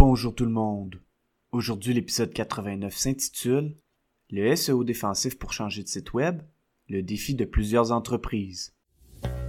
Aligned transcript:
Bonjour 0.00 0.34
tout 0.34 0.46
le 0.46 0.50
monde. 0.50 0.98
Aujourd'hui, 1.52 1.92
l'épisode 1.92 2.32
89 2.32 2.96
s'intitule 2.96 3.76
Le 4.30 4.56
SEO 4.56 4.82
défensif 4.82 5.38
pour 5.38 5.52
changer 5.52 5.82
de 5.82 5.88
site 5.88 6.14
web, 6.14 6.40
le 6.88 7.02
défi 7.02 7.34
de 7.34 7.44
plusieurs 7.44 7.92
entreprises. 7.92 8.72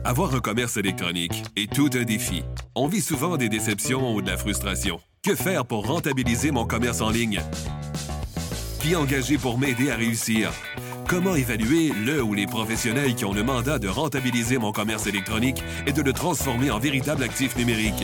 Avoir 0.04 0.36
un 0.36 0.42
commerce 0.42 0.76
électronique 0.76 1.42
est 1.56 1.72
tout 1.72 1.90
un 1.94 2.04
défi. 2.04 2.44
On 2.76 2.88
vit 2.88 3.00
souvent 3.00 3.38
des 3.38 3.48
déceptions 3.48 4.14
ou 4.14 4.22
de 4.22 4.28
la 4.28 4.36
frustration. 4.36 5.00
Que 5.24 5.36
faire 5.36 5.66
pour 5.66 5.88
rentabiliser 5.88 6.52
mon 6.52 6.66
commerce 6.66 7.00
en 7.00 7.12
ligne? 7.12 7.40
Qui 8.82 8.98
engager 8.98 9.38
pour 9.38 9.58
m'aider 9.58 9.90
à 9.90 9.96
réussir? 9.96 10.52
Comment 11.08 11.36
évaluer 11.36 11.94
le 11.94 12.22
ou 12.22 12.34
les 12.34 12.46
professionnels 12.46 13.16
qui 13.16 13.24
ont 13.24 13.34
le 13.34 13.44
mandat 13.44 13.80
de 13.80 13.88
rentabiliser 13.88 14.58
mon 14.58 14.74
commerce 14.74 15.08
électronique 15.08 15.64
et 15.88 15.94
de 15.94 16.02
le 16.02 16.12
transformer 16.12 16.72
en 16.72 16.80
véritable 16.80 17.24
actif 17.24 17.56
numérique? 17.56 18.04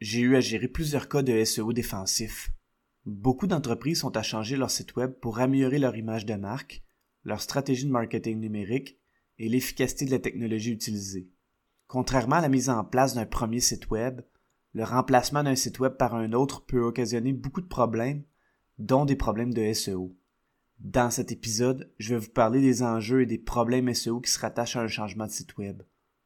j'ai 0.00 0.20
eu 0.20 0.36
à 0.36 0.40
gérer 0.40 0.68
plusieurs 0.68 1.08
cas 1.08 1.22
de 1.22 1.42
SEO 1.44 1.72
défensifs. 1.72 2.50
Beaucoup 3.04 3.46
d'entreprises 3.46 4.00
sont 4.00 4.16
à 4.16 4.22
changer 4.22 4.56
leur 4.56 4.70
site 4.70 4.96
web 4.96 5.12
pour 5.12 5.38
améliorer 5.38 5.78
leur 5.78 5.96
image 5.96 6.26
de 6.26 6.34
marque, 6.34 6.82
leur 7.24 7.40
stratégie 7.40 7.86
de 7.86 7.90
marketing 7.90 8.38
numérique 8.38 8.98
et 9.38 9.48
l'efficacité 9.48 10.04
de 10.04 10.10
la 10.10 10.18
technologie 10.18 10.72
utilisée. 10.72 11.30
Contrairement 11.86 12.36
à 12.36 12.40
la 12.40 12.48
mise 12.48 12.68
en 12.68 12.84
place 12.84 13.14
d'un 13.14 13.26
premier 13.26 13.60
site 13.60 13.90
web, 13.90 14.20
le 14.74 14.84
remplacement 14.84 15.42
d'un 15.42 15.54
site 15.54 15.78
web 15.78 15.94
par 15.94 16.14
un 16.14 16.32
autre 16.32 16.64
peut 16.66 16.82
occasionner 16.82 17.32
beaucoup 17.32 17.60
de 17.60 17.66
problèmes, 17.66 18.24
dont 18.78 19.04
des 19.04 19.16
problèmes 19.16 19.54
de 19.54 19.72
SEO. 19.72 20.14
Dans 20.80 21.10
cet 21.10 21.32
épisode, 21.32 21.90
je 21.98 22.14
vais 22.14 22.20
vous 22.20 22.30
parler 22.30 22.60
des 22.60 22.82
enjeux 22.82 23.22
et 23.22 23.26
des 23.26 23.38
problèmes 23.38 23.92
SEO 23.94 24.20
qui 24.20 24.30
se 24.30 24.38
rattachent 24.38 24.76
à 24.76 24.82
un 24.82 24.88
changement 24.88 25.26
de 25.26 25.30
site 25.30 25.56
web. 25.56 25.82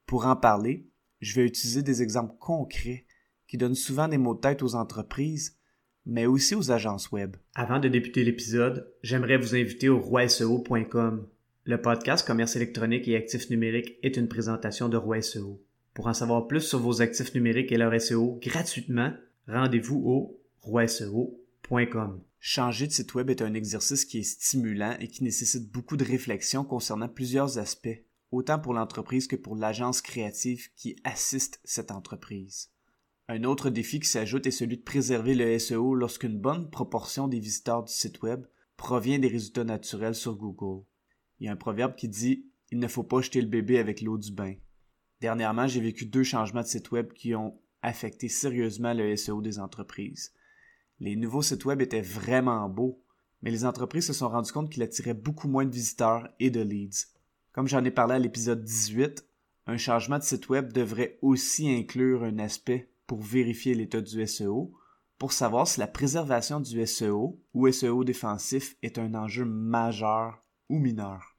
Pour 0.07 0.27
en 0.27 0.35
parler, 0.35 0.89
je 1.21 1.35
vais 1.35 1.47
utiliser 1.47 1.83
des 1.83 2.03
exemples 2.03 2.35
concrets 2.41 3.07
qui 3.51 3.59
donne 3.59 3.75
souvent 3.75 4.07
des 4.07 4.17
mots 4.17 4.37
de 4.37 4.41
tête 4.41 4.63
aux 4.63 4.77
entreprises, 4.77 5.59
mais 6.07 6.25
aussi 6.25 6.55
aux 6.55 6.71
agences 6.71 7.11
web. 7.11 7.37
Avant 7.57 7.81
de 7.81 7.89
débuter 7.89 8.23
l'épisode, 8.23 8.89
j'aimerais 9.03 9.39
vous 9.39 9.57
inviter 9.57 9.89
au 9.89 9.99
roiseo.com. 9.99 11.27
Le 11.65 11.83
podcast 11.83 12.25
Commerce 12.25 12.55
électronique 12.55 13.09
et 13.09 13.17
actifs 13.17 13.51
numériques 13.51 13.97
est 14.05 14.17
une 14.17 14.29
présentation 14.29 14.89
de 14.89 14.97
Roi 14.97 15.21
SEO. 15.21 15.61
Pour 15.95 16.07
en 16.07 16.15
savoir 16.15 16.47
plus 16.47 16.61
sur 16.61 16.79
vos 16.79 17.03
actifs 17.03 17.35
numériques 17.35 17.73
et 17.73 17.77
leur 17.77 18.01
SEO 18.01 18.39
gratuitement, 18.41 19.13
rendez-vous 19.49 20.01
au 20.07 20.41
roiseo.com. 20.61 22.21
Changer 22.39 22.87
de 22.87 22.93
site 22.93 23.15
web 23.15 23.31
est 23.31 23.43
un 23.43 23.55
exercice 23.55 24.05
qui 24.05 24.21
est 24.21 24.23
stimulant 24.23 24.95
et 25.01 25.09
qui 25.09 25.25
nécessite 25.25 25.73
beaucoup 25.73 25.97
de 25.97 26.05
réflexion 26.05 26.63
concernant 26.63 27.09
plusieurs 27.09 27.59
aspects, 27.59 28.05
autant 28.31 28.61
pour 28.61 28.75
l'entreprise 28.75 29.27
que 29.27 29.35
pour 29.35 29.57
l'agence 29.57 30.03
créative 30.03 30.69
qui 30.77 30.95
assiste 31.03 31.61
cette 31.65 31.91
entreprise. 31.91 32.71
Un 33.33 33.45
autre 33.45 33.71
défi 33.71 34.01
qui 34.01 34.09
s'ajoute 34.09 34.49
est 34.49 34.51
celui 34.51 34.77
de 34.77 34.83
préserver 34.83 35.37
le 35.37 35.57
SEO 35.57 35.95
lorsqu'une 35.95 36.37
bonne 36.37 36.69
proportion 36.69 37.29
des 37.29 37.39
visiteurs 37.39 37.85
du 37.85 37.93
site 37.93 38.21
web 38.23 38.45
provient 38.77 39.21
des 39.21 39.29
résultats 39.29 39.63
naturels 39.63 40.17
sur 40.17 40.35
Google. 40.35 40.85
Il 41.39 41.47
y 41.47 41.49
a 41.49 41.53
un 41.53 41.57
proverbe 41.57 41.95
qui 41.95 42.09
dit 42.09 42.47
Il 42.73 42.81
ne 42.81 42.89
faut 42.89 43.05
pas 43.05 43.21
jeter 43.21 43.41
le 43.41 43.47
bébé 43.47 43.79
avec 43.79 44.01
l'eau 44.01 44.19
du 44.19 44.33
bain. 44.33 44.55
Dernièrement, 45.21 45.69
j'ai 45.69 45.81
vécu 45.81 46.07
deux 46.07 46.25
changements 46.25 46.63
de 46.63 46.67
site 46.67 46.91
web 46.91 47.13
qui 47.13 47.37
ont 47.37 47.57
affecté 47.83 48.29
sérieusement 48.29 48.95
le 48.95 49.15
SEO 49.15 49.43
des 49.43 49.61
entreprises. 49.61 50.33
Les 50.99 51.15
nouveaux 51.15 51.43
sites 51.43 51.65
web 51.65 51.81
étaient 51.81 52.01
vraiment 52.01 52.69
beaux, 52.69 53.01
mais 53.43 53.53
les 53.53 53.65
entreprises 53.65 54.09
se 54.09 54.13
sont 54.13 54.29
rendues 54.29 54.51
compte 54.51 54.71
qu'ils 54.71 54.83
attiraient 54.83 55.15
beaucoup 55.15 55.47
moins 55.47 55.67
de 55.67 55.73
visiteurs 55.73 56.29
et 56.41 56.51
de 56.51 56.63
leads. 56.63 57.07
Comme 57.53 57.69
j'en 57.69 57.85
ai 57.85 57.93
parlé 57.93 58.15
à 58.15 58.19
l'épisode 58.19 58.65
18, 58.65 59.25
un 59.69 59.77
changement 59.77 60.19
de 60.19 60.25
site 60.25 60.49
web 60.49 60.73
devrait 60.73 61.17
aussi 61.23 61.71
inclure 61.71 62.25
un 62.25 62.41
aspect 62.41 62.91
pour 63.11 63.23
vérifier 63.23 63.75
l'état 63.75 64.01
du 64.01 64.25
SEO, 64.25 64.73
pour 65.19 65.33
savoir 65.33 65.67
si 65.67 65.81
la 65.81 65.89
préservation 65.89 66.61
du 66.61 66.87
SEO 66.87 67.43
ou 67.55 67.69
SEO 67.69 68.05
défensif 68.05 68.77
est 68.83 69.01
un 69.01 69.17
enjeu 69.17 69.45
majeur 69.45 70.45
ou 70.69 70.79
mineur. 70.79 71.37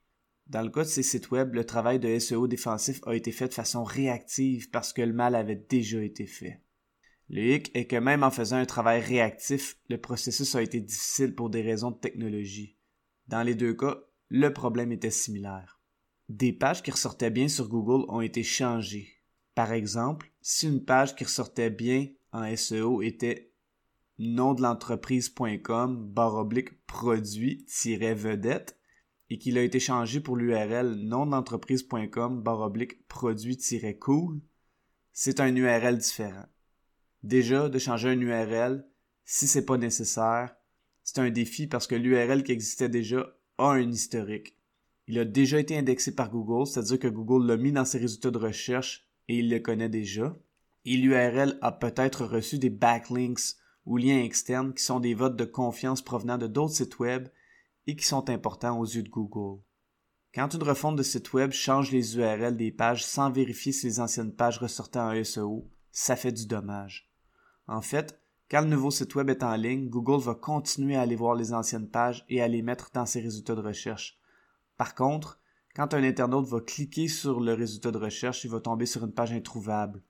Dans 0.47 0.63
le 0.63 0.69
cas 0.69 0.83
de 0.83 0.89
ces 0.89 1.01
sites 1.01 1.31
web, 1.31 1.53
le 1.53 1.63
travail 1.63 1.97
de 1.97 2.19
SEO 2.19 2.49
défensif 2.49 2.99
a 3.05 3.15
été 3.15 3.31
fait 3.31 3.47
de 3.47 3.53
façon 3.53 3.85
réactive 3.85 4.69
parce 4.69 4.91
que 4.91 5.01
le 5.01 5.13
mal 5.13 5.33
avait 5.33 5.55
déjà 5.55 6.03
été 6.03 6.27
fait. 6.27 6.61
Le 7.29 7.41
hic 7.41 7.71
est 7.73 7.87
que 7.87 7.95
même 7.95 8.23
en 8.23 8.31
faisant 8.31 8.57
un 8.57 8.65
travail 8.65 8.99
réactif, 8.99 9.77
le 9.87 9.97
processus 9.97 10.53
a 10.55 10.61
été 10.61 10.81
difficile 10.81 11.35
pour 11.35 11.49
des 11.49 11.61
raisons 11.61 11.91
de 11.91 11.99
technologie. 11.99 12.75
Dans 13.27 13.43
les 13.43 13.55
deux 13.55 13.75
cas, 13.75 13.95
le 14.27 14.51
problème 14.51 14.91
était 14.91 15.09
similaire. 15.09 15.79
Des 16.27 16.51
pages 16.51 16.83
qui 16.83 16.91
ressortaient 16.91 17.31
bien 17.31 17.47
sur 17.47 17.69
Google 17.69 18.03
ont 18.09 18.19
été 18.19 18.43
changées, 18.43 19.20
par 19.55 19.73
exemple, 19.73 20.31
si 20.41 20.67
une 20.67 20.83
page 20.83 21.15
qui 21.15 21.23
ressortait 21.23 21.69
bien 21.69 22.07
en 22.31 22.55
SEO 22.55 23.01
était 23.01 23.51
nom 24.17 24.53
de 24.53 24.61
l'entreprise.com 24.61 26.11
barre 26.11 26.35
oblique 26.35 26.85
produit-vedette 26.85 28.77
et 29.29 29.37
qu'il 29.37 29.57
a 29.57 29.63
été 29.63 29.79
changé 29.79 30.19
pour 30.19 30.35
l'URL 30.35 30.95
nom 30.95 31.25
de 31.25 31.31
l'entreprise.com 31.31 32.41
barre 32.41 32.61
oblique 32.61 33.07
produit-cool, 33.07 34.41
c'est 35.13 35.39
un 35.39 35.55
URL 35.55 35.97
différent. 35.97 36.45
Déjà, 37.23 37.69
de 37.69 37.79
changer 37.79 38.09
un 38.09 38.19
URL, 38.19 38.85
si 39.25 39.47
c'est 39.47 39.65
pas 39.65 39.77
nécessaire, 39.77 40.55
c'est 41.03 41.19
un 41.19 41.29
défi 41.29 41.67
parce 41.67 41.87
que 41.87 41.95
l'URL 41.95 42.43
qui 42.43 42.51
existait 42.51 42.89
déjà 42.89 43.35
a 43.57 43.71
un 43.71 43.91
historique. 43.91 44.57
Il 45.07 45.19
a 45.19 45.25
déjà 45.25 45.59
été 45.59 45.77
indexé 45.77 46.15
par 46.15 46.29
Google, 46.29 46.67
c'est-à-dire 46.67 46.99
que 46.99 47.07
Google 47.07 47.47
l'a 47.47 47.57
mis 47.57 47.71
dans 47.71 47.85
ses 47.85 47.97
résultats 47.97 48.31
de 48.31 48.37
recherche 48.37 49.10
et 49.31 49.37
il 49.37 49.49
le 49.49 49.59
connaît 49.59 49.87
déjà. 49.87 50.35
Et 50.83 50.97
l'URL 50.97 51.57
a 51.61 51.71
peut-être 51.71 52.25
reçu 52.25 52.59
des 52.59 52.69
backlinks 52.69 53.55
ou 53.85 53.95
liens 53.95 54.21
externes 54.21 54.73
qui 54.73 54.83
sont 54.83 54.99
des 54.99 55.13
votes 55.13 55.37
de 55.37 55.45
confiance 55.45 56.01
provenant 56.01 56.37
de 56.37 56.47
d'autres 56.47 56.73
sites 56.73 56.99
web 56.99 57.29
et 57.87 57.95
qui 57.95 58.05
sont 58.05 58.29
importants 58.29 58.77
aux 58.77 58.85
yeux 58.85 59.03
de 59.03 59.09
Google. 59.09 59.61
Quand 60.35 60.53
une 60.53 60.63
refonte 60.63 60.97
de 60.97 61.03
site 61.03 61.31
web 61.31 61.51
change 61.53 61.91
les 61.91 62.17
URL 62.17 62.57
des 62.57 62.71
pages 62.71 63.05
sans 63.05 63.31
vérifier 63.31 63.71
si 63.71 63.85
les 63.85 63.99
anciennes 64.01 64.35
pages 64.35 64.57
ressortaient 64.57 64.99
en 64.99 65.23
SEO, 65.23 65.65
ça 65.93 66.17
fait 66.17 66.33
du 66.33 66.45
dommage. 66.45 67.09
En 67.67 67.81
fait, 67.81 68.19
quand 68.49 68.61
le 68.61 68.67
nouveau 68.67 68.91
site 68.91 69.15
web 69.15 69.29
est 69.29 69.43
en 69.43 69.55
ligne, 69.55 69.87
Google 69.87 70.21
va 70.21 70.35
continuer 70.35 70.97
à 70.97 71.01
aller 71.03 71.15
voir 71.15 71.35
les 71.35 71.53
anciennes 71.53 71.89
pages 71.89 72.25
et 72.27 72.41
à 72.41 72.49
les 72.49 72.61
mettre 72.61 72.91
dans 72.93 73.05
ses 73.05 73.21
résultats 73.21 73.55
de 73.55 73.61
recherche. 73.61 74.19
Par 74.75 74.93
contre, 74.93 75.39
quand 75.75 75.93
un 75.93 76.03
internaute 76.03 76.47
va 76.47 76.59
cliquer 76.59 77.07
sur 77.07 77.39
le 77.39 77.53
résultat 77.53 77.91
de 77.91 77.97
recherche, 77.97 78.43
il 78.43 78.51
va 78.51 78.59
tomber 78.59 78.85
sur 78.85 79.05
une 79.05 79.13
page 79.13 79.31
introuvable, 79.31 80.03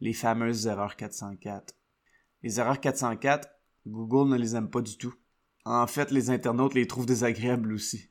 les 0.00 0.12
fameuses 0.12 0.66
erreurs 0.66 0.96
404. 0.96 1.74
Les 2.42 2.58
erreurs 2.58 2.80
404, 2.80 3.48
Google 3.86 4.30
ne 4.30 4.36
les 4.36 4.56
aime 4.56 4.70
pas 4.70 4.80
du 4.80 4.96
tout. 4.96 5.14
En 5.64 5.86
fait, 5.86 6.10
les 6.10 6.30
internautes 6.30 6.74
les 6.74 6.86
trouvent 6.86 7.06
désagréables 7.06 7.72
aussi. 7.72 8.10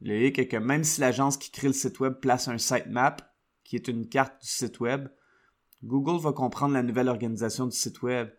Le 0.00 0.26
hic 0.26 0.38
est 0.38 0.48
que 0.48 0.56
même 0.56 0.84
si 0.84 1.00
l'agence 1.00 1.36
qui 1.36 1.50
crée 1.50 1.68
le 1.68 1.72
site 1.72 2.00
web 2.00 2.14
place 2.20 2.48
un 2.48 2.58
sitemap, 2.58 3.34
qui 3.64 3.76
est 3.76 3.88
une 3.88 4.08
carte 4.08 4.40
du 4.40 4.48
site 4.48 4.80
web, 4.80 5.08
Google 5.82 6.22
va 6.22 6.32
comprendre 6.32 6.74
la 6.74 6.82
nouvelle 6.82 7.08
organisation 7.08 7.66
du 7.66 7.76
site 7.76 8.02
web, 8.02 8.30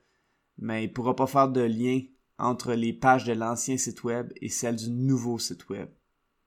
mais 0.57 0.83
il 0.83 0.89
ne 0.89 0.93
pourra 0.93 1.15
pas 1.15 1.27
faire 1.27 1.49
de 1.49 1.61
lien 1.61 2.01
entre 2.37 2.73
les 2.73 2.93
pages 2.93 3.25
de 3.25 3.33
l'ancien 3.33 3.77
site 3.77 4.03
web 4.03 4.31
et 4.41 4.49
celles 4.49 4.75
du 4.75 4.91
nouveau 4.91 5.37
site 5.39 5.69
web. 5.69 5.89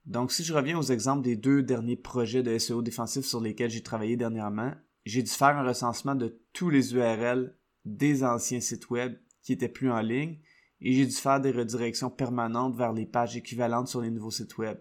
Donc, 0.06 0.32
si 0.32 0.44
je 0.44 0.54
reviens 0.54 0.78
aux 0.78 0.82
exemples 0.82 1.22
des 1.22 1.36
deux 1.36 1.62
derniers 1.62 1.96
projets 1.96 2.42
de 2.42 2.56
SEO 2.58 2.82
défensif 2.82 3.24
sur 3.24 3.40
lesquels 3.40 3.70
j'ai 3.70 3.82
travaillé 3.82 4.16
dernièrement, 4.16 4.72
j'ai 5.04 5.22
dû 5.22 5.30
faire 5.30 5.56
un 5.56 5.66
recensement 5.66 6.14
de 6.14 6.40
tous 6.52 6.70
les 6.70 6.94
URL 6.94 7.56
des 7.84 8.24
anciens 8.24 8.60
sites 8.60 8.90
web 8.90 9.16
qui 9.42 9.52
étaient 9.52 9.68
plus 9.68 9.90
en 9.90 10.00
ligne 10.00 10.38
et 10.80 10.92
j'ai 10.92 11.06
dû 11.06 11.12
faire 11.14 11.40
des 11.40 11.50
redirections 11.50 12.10
permanentes 12.10 12.76
vers 12.76 12.92
les 12.92 13.06
pages 13.06 13.36
équivalentes 13.36 13.88
sur 13.88 14.00
les 14.00 14.10
nouveaux 14.10 14.30
sites 14.30 14.58
web. 14.58 14.78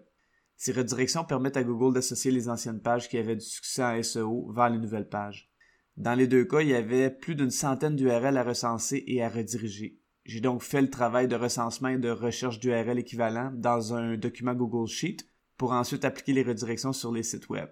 Ces 0.56 0.72
redirections 0.72 1.24
permettent 1.24 1.56
à 1.56 1.64
Google 1.64 1.94
d'associer 1.94 2.30
les 2.30 2.48
anciennes 2.48 2.82
pages 2.82 3.08
qui 3.08 3.16
avaient 3.16 3.36
du 3.36 3.44
succès 3.44 3.82
en 3.82 4.02
SEO 4.02 4.52
vers 4.52 4.68
les 4.68 4.78
nouvelles 4.78 5.08
pages. 5.08 5.50
Dans 5.96 6.14
les 6.14 6.26
deux 6.26 6.44
cas, 6.44 6.60
il 6.60 6.68
y 6.68 6.74
avait 6.74 7.10
plus 7.10 7.34
d'une 7.34 7.50
centaine 7.50 7.96
d'URL 7.96 8.36
à 8.36 8.42
recenser 8.42 9.02
et 9.06 9.22
à 9.22 9.28
rediriger. 9.28 9.99
J'ai 10.30 10.40
donc 10.40 10.62
fait 10.62 10.80
le 10.80 10.90
travail 10.90 11.26
de 11.26 11.34
recensement 11.34 11.88
et 11.88 11.98
de 11.98 12.08
recherche 12.08 12.60
d'URL 12.60 13.00
équivalent 13.00 13.50
dans 13.52 13.94
un 13.94 14.16
document 14.16 14.54
Google 14.54 14.86
Sheet 14.86 15.26
pour 15.56 15.72
ensuite 15.72 16.04
appliquer 16.04 16.32
les 16.34 16.44
redirections 16.44 16.92
sur 16.92 17.10
les 17.10 17.24
sites 17.24 17.48
web. 17.48 17.68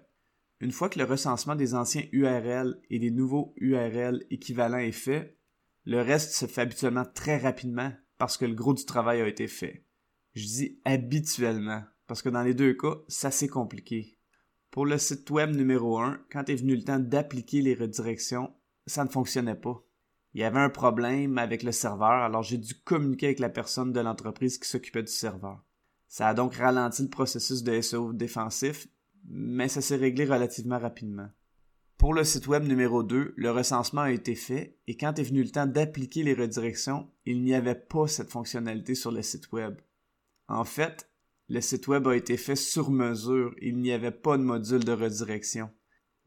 Une 0.59 0.73
fois 0.73 0.89
que 0.89 0.99
le 0.99 1.05
recensement 1.05 1.55
des 1.55 1.73
anciens 1.73 2.03
URL 2.11 2.77
et 2.89 2.99
des 2.99 3.11
nouveaux 3.11 3.53
URL 3.55 4.25
équivalents 4.29 4.79
est 4.79 4.91
fait, 4.91 5.37
Le 5.85 6.01
reste 6.01 6.33
se 6.33 6.47
fait 6.47 6.59
habituellement 6.59 7.05
très 7.05 7.37
rapidement 7.37 7.93
parce 8.17 8.35
que 8.35 8.43
le 8.43 8.55
gros 8.55 8.73
du 8.73 8.83
travail 8.83 9.21
a 9.21 9.27
été 9.29 9.47
fait. 9.47 9.85
Je 10.35 10.43
dis 10.43 10.81
habituellement 10.83 11.83
parce 12.07 12.21
que 12.21 12.27
dans 12.27 12.43
les 12.43 12.53
deux 12.53 12.73
cas, 12.73 12.97
ça 13.07 13.31
c'est 13.31 13.47
compliqué. 13.47 14.17
Pour 14.69 14.85
le 14.85 14.97
site 14.97 15.29
web 15.29 15.55
numéro 15.55 15.97
1, 15.97 16.19
quand 16.29 16.49
est 16.49 16.55
venu 16.55 16.75
le 16.75 16.83
temps 16.83 16.99
d'appliquer 16.99 17.61
les 17.61 17.73
redirections, 17.73 18.53
ça 18.85 19.05
ne 19.05 19.09
fonctionnait 19.09 19.55
pas. 19.55 19.81
Il 20.33 20.41
y 20.41 20.43
avait 20.43 20.59
un 20.59 20.69
problème 20.69 21.37
avec 21.37 21.63
le 21.63 21.71
serveur, 21.71 22.11
alors 22.11 22.43
j'ai 22.43 22.57
dû 22.57 22.75
communiquer 22.75 23.27
avec 23.27 23.39
la 23.39 23.49
personne 23.49 23.91
de 23.91 23.99
l'entreprise 23.99 24.57
qui 24.57 24.69
s'occupait 24.69 25.03
du 25.03 25.11
serveur. 25.11 25.63
Ça 26.07 26.27
a 26.27 26.33
donc 26.33 26.55
ralenti 26.55 27.03
le 27.03 27.09
processus 27.09 27.63
de 27.63 27.81
SEO 27.81 28.13
défensif, 28.13 28.87
mais 29.27 29.67
ça 29.67 29.81
s'est 29.81 29.95
réglé 29.95 30.25
relativement 30.25 30.79
rapidement. 30.79 31.29
Pour 31.97 32.13
le 32.13 32.23
site 32.23 32.47
web 32.47 32.63
numéro 32.63 33.03
2, 33.03 33.33
le 33.35 33.51
recensement 33.51 34.01
a 34.01 34.11
été 34.11 34.33
fait 34.33 34.77
et 34.87 34.95
quand 34.95 35.19
est 35.19 35.23
venu 35.23 35.43
le 35.43 35.49
temps 35.49 35.67
d'appliquer 35.67 36.23
les 36.23 36.33
redirections, 36.33 37.11
il 37.25 37.43
n'y 37.43 37.53
avait 37.53 37.75
pas 37.75 38.07
cette 38.07 38.29
fonctionnalité 38.29 38.95
sur 38.95 39.11
le 39.11 39.21
site 39.21 39.51
web. 39.51 39.75
En 40.47 40.63
fait, 40.63 41.11
le 41.49 41.59
site 41.61 41.87
web 41.87 42.07
a 42.07 42.15
été 42.15 42.37
fait 42.37 42.55
sur 42.55 42.89
mesure, 42.89 43.53
il 43.61 43.79
n'y 43.79 43.91
avait 43.91 44.11
pas 44.11 44.37
de 44.37 44.43
module 44.43 44.85
de 44.85 44.93
redirection. 44.93 45.69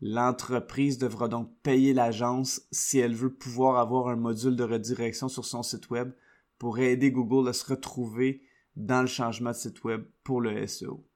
L'entreprise 0.05 0.99
devra 0.99 1.29
donc 1.29 1.49
payer 1.63 1.95
l'agence 1.95 2.63
si 2.73 2.99
elle 2.99 3.15
veut 3.15 3.33
pouvoir 3.33 3.79
avoir 3.79 4.09
un 4.09 4.17
module 4.17 4.57
de 4.57 4.65
redirection 4.65 5.29
sur 5.29 5.45
son 5.45 5.63
site 5.63 5.91
web 5.91 6.11
pour 6.59 6.81
aider 6.81 7.13
Google 7.13 7.49
à 7.49 7.53
se 7.53 7.65
retrouver 7.65 8.43
dans 8.75 9.03
le 9.03 9.07
changement 9.07 9.51
de 9.51 9.57
site 9.57 9.85
web 9.85 10.05
pour 10.25 10.41
le 10.41 10.67
SEO. 10.67 11.07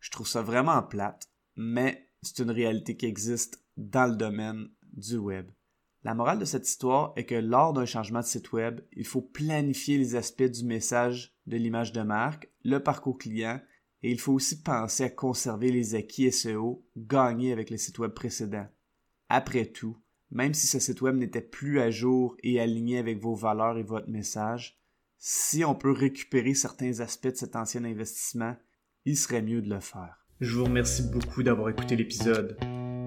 Je 0.00 0.10
trouve 0.10 0.26
ça 0.26 0.42
vraiment 0.42 0.82
plate, 0.82 1.30
mais 1.54 2.08
c'est 2.20 2.42
une 2.42 2.50
réalité 2.50 2.96
qui 2.96 3.06
existe 3.06 3.62
dans 3.76 4.10
le 4.10 4.16
domaine 4.16 4.70
du 4.92 5.18
web. 5.18 5.48
La 6.02 6.14
morale 6.14 6.40
de 6.40 6.44
cette 6.44 6.68
histoire 6.68 7.12
est 7.14 7.26
que 7.26 7.36
lors 7.36 7.72
d'un 7.72 7.86
changement 7.86 8.20
de 8.20 8.24
site 8.24 8.50
web, 8.50 8.80
il 8.90 9.06
faut 9.06 9.22
planifier 9.22 9.98
les 9.98 10.16
aspects 10.16 10.42
du 10.42 10.64
message 10.64 11.32
de 11.46 11.56
l'image 11.56 11.92
de 11.92 12.02
marque, 12.02 12.50
le 12.64 12.80
parcours 12.80 13.18
client, 13.18 13.60
et 14.02 14.10
il 14.10 14.20
faut 14.20 14.32
aussi 14.32 14.62
penser 14.62 15.04
à 15.04 15.10
conserver 15.10 15.70
les 15.70 15.94
acquis 15.94 16.30
SEO 16.32 16.84
gagnés 16.96 17.52
avec 17.52 17.70
le 17.70 17.76
site 17.76 17.98
web 17.98 18.12
précédent. 18.12 18.66
Après 19.28 19.66
tout, 19.66 19.96
même 20.30 20.54
si 20.54 20.66
ce 20.66 20.78
site 20.78 21.02
web 21.02 21.16
n'était 21.16 21.40
plus 21.40 21.80
à 21.80 21.90
jour 21.90 22.36
et 22.42 22.58
aligné 22.58 22.98
avec 22.98 23.20
vos 23.20 23.34
valeurs 23.34 23.78
et 23.78 23.82
votre 23.82 24.08
message, 24.08 24.78
si 25.18 25.64
on 25.64 25.74
peut 25.74 25.92
récupérer 25.92 26.54
certains 26.54 27.00
aspects 27.00 27.28
de 27.28 27.36
cet 27.36 27.54
ancien 27.54 27.84
investissement, 27.84 28.56
il 29.04 29.16
serait 29.16 29.42
mieux 29.42 29.62
de 29.62 29.70
le 29.70 29.80
faire. 29.80 30.26
Je 30.40 30.56
vous 30.56 30.64
remercie 30.64 31.04
beaucoup 31.12 31.42
d'avoir 31.44 31.68
écouté 31.68 31.94
l'épisode. 31.94 32.56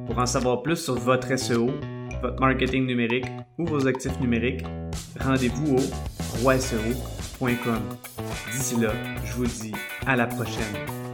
Pour 0.05 0.17
en 0.17 0.25
savoir 0.25 0.63
plus 0.63 0.77
sur 0.77 0.95
votre 0.95 1.37
SEO, 1.37 1.71
votre 2.21 2.39
marketing 2.39 2.85
numérique 2.85 3.25
ou 3.57 3.65
vos 3.65 3.87
actifs 3.87 4.17
numériques, 4.21 4.63
rendez-vous 5.19 5.75
au 5.75 6.39
roiseo.com. 6.41 7.14
D'ici 8.51 8.77
là, 8.79 8.93
je 9.25 9.33
vous 9.33 9.45
dis 9.45 9.73
à 10.05 10.15
la 10.15 10.25
prochaine. 10.25 11.04